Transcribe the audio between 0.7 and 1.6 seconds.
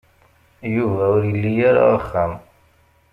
Yuba ur ili